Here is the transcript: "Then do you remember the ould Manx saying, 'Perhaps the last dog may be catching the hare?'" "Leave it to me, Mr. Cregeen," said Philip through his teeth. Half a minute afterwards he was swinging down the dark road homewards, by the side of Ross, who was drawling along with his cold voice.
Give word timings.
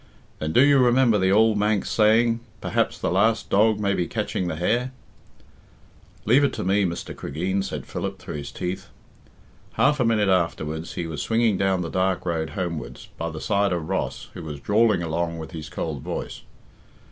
"Then 0.39 0.51
do 0.51 0.63
you 0.65 0.79
remember 0.79 1.19
the 1.19 1.29
ould 1.31 1.57
Manx 1.59 1.91
saying, 1.91 2.39
'Perhaps 2.59 2.97
the 2.97 3.11
last 3.11 3.51
dog 3.51 3.79
may 3.79 3.93
be 3.93 4.07
catching 4.07 4.47
the 4.47 4.55
hare?'" 4.55 4.91
"Leave 6.25 6.43
it 6.43 6.53
to 6.53 6.63
me, 6.63 6.85
Mr. 6.85 7.15
Cregeen," 7.15 7.61
said 7.61 7.85
Philip 7.85 8.17
through 8.17 8.37
his 8.37 8.51
teeth. 8.51 8.87
Half 9.73 9.99
a 9.99 10.03
minute 10.03 10.27
afterwards 10.29 10.93
he 10.95 11.05
was 11.05 11.21
swinging 11.21 11.55
down 11.55 11.81
the 11.83 11.89
dark 11.91 12.25
road 12.25 12.57
homewards, 12.57 13.09
by 13.19 13.29
the 13.29 13.39
side 13.39 13.71
of 13.71 13.89
Ross, 13.89 14.29
who 14.33 14.41
was 14.41 14.59
drawling 14.59 15.03
along 15.03 15.37
with 15.37 15.51
his 15.51 15.69
cold 15.69 16.01
voice. 16.01 16.41